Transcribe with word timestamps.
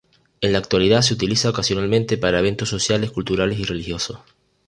En 0.41 0.53
la 0.53 0.57
actualidad 0.57 1.03
se 1.03 1.13
utiliza 1.13 1.51
ocasionalmente 1.51 2.17
para 2.17 2.39
eventos 2.39 2.69
sociales, 2.69 3.11
culturales 3.11 3.59
y 3.59 3.65
religiosos. 3.65 4.17